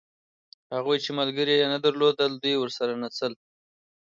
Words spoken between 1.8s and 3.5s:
درلودل دوی ورسره نڅل.